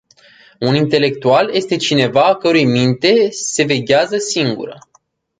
Un 0.59 0.73
intelectual 0.75 1.49
este 1.53 1.75
cineva 1.77 2.25
a 2.27 2.35
cărui 2.35 2.65
minte 2.65 3.29
se 3.29 3.63
veghează 3.63 4.17
singură. 4.17 4.79